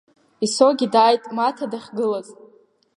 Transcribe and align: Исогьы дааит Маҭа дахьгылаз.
Исогьы 0.45 0.87
дааит 0.93 1.23
Маҭа 1.35 1.65
дахьгылаз. 1.71 2.27